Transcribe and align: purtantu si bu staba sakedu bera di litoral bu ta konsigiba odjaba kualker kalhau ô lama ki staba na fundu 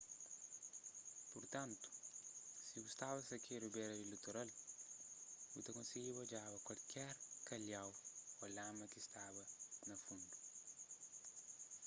purtantu 1.31 1.87
si 2.67 2.75
bu 2.83 2.89
staba 2.93 3.19
sakedu 3.29 3.67
bera 3.75 3.93
di 3.97 4.05
litoral 4.13 4.49
bu 5.51 5.59
ta 5.65 5.71
konsigiba 5.77 6.19
odjaba 6.25 6.57
kualker 6.67 7.11
kalhau 7.49 7.89
ô 8.43 8.45
lama 8.57 8.85
ki 8.91 8.99
staba 9.07 9.43
na 9.87 9.95
fundu 10.03 10.35